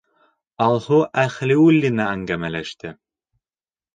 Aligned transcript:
Алһыу 0.67 1.01
ӘҺЛИУЛЛИНА 1.25 2.09
әңгәмәләште. 2.13 2.95